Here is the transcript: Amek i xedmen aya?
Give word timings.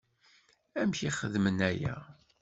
Amek 0.79 0.99
i 1.07 1.11
xedmen 1.17 1.59
aya? 1.69 1.95